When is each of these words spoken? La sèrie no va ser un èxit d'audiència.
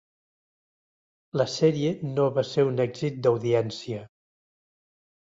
La 1.41 1.45
sèrie 1.57 1.93
no 2.15 2.27
va 2.39 2.47
ser 2.55 2.67
un 2.73 2.83
èxit 2.89 3.23
d'audiència. 3.27 4.05